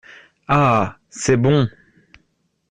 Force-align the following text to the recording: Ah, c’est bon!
Ah, 0.47 0.97
c’est 1.11 1.35
bon! 1.37 1.69